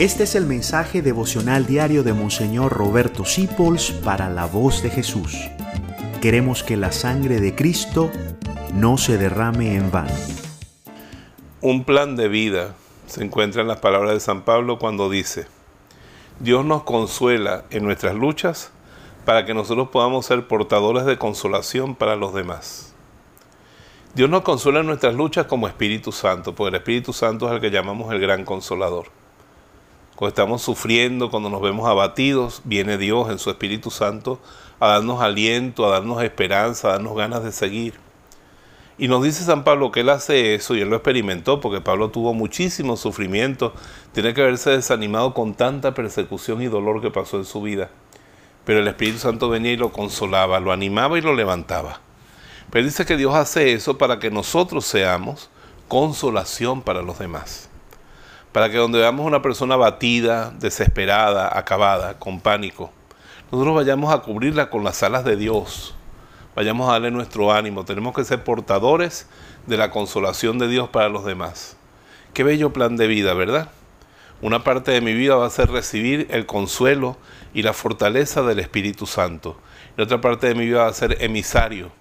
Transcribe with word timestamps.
Este 0.00 0.22
es 0.22 0.34
el 0.34 0.46
mensaje 0.46 1.02
devocional 1.02 1.66
diario 1.66 2.02
de 2.02 2.14
Monseñor 2.14 2.72
Roberto 2.72 3.26
Sipols 3.26 3.90
para 3.90 4.30
la 4.30 4.46
voz 4.46 4.82
de 4.82 4.88
Jesús. 4.88 5.36
Queremos 6.22 6.62
que 6.62 6.78
la 6.78 6.90
sangre 6.90 7.38
de 7.38 7.54
Cristo 7.54 8.10
no 8.72 8.96
se 8.96 9.18
derrame 9.18 9.76
en 9.76 9.90
vano. 9.90 10.14
Un 11.60 11.84
plan 11.84 12.16
de 12.16 12.28
vida 12.28 12.74
se 13.04 13.22
encuentra 13.22 13.60
en 13.60 13.68
las 13.68 13.80
palabras 13.80 14.14
de 14.14 14.20
San 14.20 14.40
Pablo 14.40 14.78
cuando 14.78 15.10
dice, 15.10 15.46
Dios 16.38 16.64
nos 16.64 16.84
consuela 16.84 17.64
en 17.68 17.84
nuestras 17.84 18.14
luchas 18.14 18.72
para 19.26 19.44
que 19.44 19.52
nosotros 19.52 19.90
podamos 19.90 20.24
ser 20.24 20.48
portadores 20.48 21.04
de 21.04 21.18
consolación 21.18 21.94
para 21.94 22.16
los 22.16 22.32
demás. 22.32 22.94
Dios 24.14 24.30
nos 24.30 24.40
consuela 24.44 24.80
en 24.80 24.86
nuestras 24.86 25.14
luchas 25.14 25.44
como 25.44 25.68
Espíritu 25.68 26.10
Santo, 26.10 26.54
porque 26.54 26.70
el 26.70 26.76
Espíritu 26.76 27.12
Santo 27.12 27.48
es 27.48 27.52
el 27.52 27.60
que 27.60 27.70
llamamos 27.70 28.10
el 28.10 28.18
gran 28.18 28.46
consolador. 28.46 29.19
Cuando 30.20 30.34
estamos 30.34 30.60
sufriendo, 30.60 31.30
cuando 31.30 31.48
nos 31.48 31.62
vemos 31.62 31.88
abatidos, 31.88 32.60
viene 32.64 32.98
Dios 32.98 33.30
en 33.30 33.38
su 33.38 33.48
Espíritu 33.48 33.90
Santo 33.90 34.38
a 34.78 34.88
darnos 34.88 35.22
aliento, 35.22 35.86
a 35.86 35.92
darnos 35.92 36.22
esperanza, 36.22 36.88
a 36.88 36.90
darnos 36.92 37.16
ganas 37.16 37.42
de 37.42 37.52
seguir. 37.52 37.94
Y 38.98 39.08
nos 39.08 39.24
dice 39.24 39.44
San 39.44 39.64
Pablo 39.64 39.90
que 39.90 40.00
él 40.00 40.10
hace 40.10 40.54
eso 40.54 40.76
y 40.76 40.82
él 40.82 40.90
lo 40.90 40.96
experimentó 40.96 41.58
porque 41.60 41.80
Pablo 41.80 42.10
tuvo 42.10 42.34
muchísimo 42.34 42.98
sufrimiento, 42.98 43.72
tiene 44.12 44.34
que 44.34 44.42
haberse 44.42 44.68
desanimado 44.68 45.32
con 45.32 45.54
tanta 45.54 45.94
persecución 45.94 46.60
y 46.60 46.66
dolor 46.66 47.00
que 47.00 47.10
pasó 47.10 47.38
en 47.38 47.46
su 47.46 47.62
vida. 47.62 47.88
Pero 48.66 48.80
el 48.80 48.88
Espíritu 48.88 49.20
Santo 49.20 49.48
venía 49.48 49.72
y 49.72 49.78
lo 49.78 49.90
consolaba, 49.90 50.60
lo 50.60 50.70
animaba 50.70 51.16
y 51.16 51.22
lo 51.22 51.34
levantaba. 51.34 52.02
Pero 52.70 52.84
dice 52.84 53.06
que 53.06 53.16
Dios 53.16 53.34
hace 53.34 53.72
eso 53.72 53.96
para 53.96 54.18
que 54.18 54.30
nosotros 54.30 54.84
seamos 54.84 55.48
consolación 55.88 56.82
para 56.82 57.00
los 57.00 57.18
demás 57.18 57.69
para 58.52 58.70
que 58.70 58.76
donde 58.76 58.98
veamos 58.98 59.26
una 59.26 59.42
persona 59.42 59.76
batida, 59.76 60.50
desesperada, 60.58 61.56
acabada, 61.56 62.18
con 62.18 62.40
pánico, 62.40 62.90
nosotros 63.50 63.74
vayamos 63.74 64.12
a 64.12 64.18
cubrirla 64.18 64.70
con 64.70 64.84
las 64.84 65.02
alas 65.02 65.24
de 65.24 65.36
Dios, 65.36 65.94
vayamos 66.54 66.88
a 66.88 66.92
darle 66.92 67.10
nuestro 67.10 67.52
ánimo, 67.52 67.84
tenemos 67.84 68.14
que 68.14 68.24
ser 68.24 68.44
portadores 68.44 69.28
de 69.66 69.76
la 69.76 69.90
consolación 69.90 70.58
de 70.58 70.68
Dios 70.68 70.88
para 70.88 71.08
los 71.08 71.24
demás. 71.24 71.76
Qué 72.34 72.44
bello 72.44 72.72
plan 72.72 72.96
de 72.96 73.06
vida, 73.06 73.34
¿verdad? 73.34 73.70
Una 74.42 74.64
parte 74.64 74.92
de 74.92 75.00
mi 75.00 75.12
vida 75.12 75.36
va 75.36 75.46
a 75.46 75.50
ser 75.50 75.70
recibir 75.70 76.26
el 76.30 76.46
consuelo 76.46 77.16
y 77.52 77.62
la 77.62 77.72
fortaleza 77.72 78.42
del 78.42 78.58
Espíritu 78.58 79.06
Santo. 79.06 79.56
Y 79.98 80.02
otra 80.02 80.20
parte 80.20 80.46
de 80.46 80.54
mi 80.54 80.66
vida 80.66 80.84
va 80.84 80.88
a 80.88 80.94
ser 80.94 81.18
emisario 81.20 81.99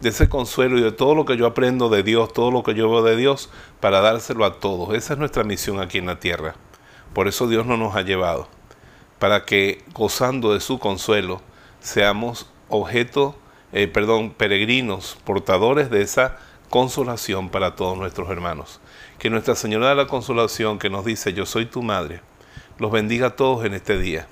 de 0.00 0.08
ese 0.08 0.28
consuelo 0.28 0.78
y 0.78 0.82
de 0.82 0.92
todo 0.92 1.14
lo 1.14 1.24
que 1.24 1.36
yo 1.36 1.46
aprendo 1.46 1.88
de 1.88 2.02
Dios, 2.02 2.32
todo 2.32 2.50
lo 2.50 2.62
que 2.62 2.74
yo 2.74 2.90
veo 2.90 3.02
de 3.02 3.16
Dios, 3.16 3.50
para 3.80 4.00
dárselo 4.00 4.44
a 4.44 4.58
todos. 4.58 4.94
Esa 4.94 5.12
es 5.12 5.18
nuestra 5.18 5.44
misión 5.44 5.78
aquí 5.80 5.98
en 5.98 6.06
la 6.06 6.18
tierra. 6.18 6.54
Por 7.12 7.28
eso 7.28 7.48
Dios 7.48 7.66
no 7.66 7.76
nos 7.76 7.96
ha 7.96 8.02
llevado, 8.02 8.48
para 9.18 9.44
que 9.44 9.84
gozando 9.92 10.54
de 10.54 10.60
su 10.60 10.78
consuelo 10.78 11.42
seamos 11.80 12.50
objeto, 12.68 13.36
eh, 13.72 13.88
perdón, 13.88 14.30
peregrinos, 14.30 15.18
portadores 15.24 15.90
de 15.90 16.02
esa 16.02 16.38
consolación 16.70 17.50
para 17.50 17.74
todos 17.74 17.98
nuestros 17.98 18.30
hermanos. 18.30 18.80
Que 19.18 19.28
Nuestra 19.28 19.54
Señora 19.54 19.90
de 19.90 19.96
la 19.96 20.06
Consolación, 20.06 20.78
que 20.78 20.88
nos 20.88 21.04
dice, 21.04 21.34
yo 21.34 21.44
soy 21.44 21.66
tu 21.66 21.82
madre, 21.82 22.22
los 22.78 22.90
bendiga 22.90 23.28
a 23.28 23.36
todos 23.36 23.66
en 23.66 23.74
este 23.74 23.98
día 23.98 24.28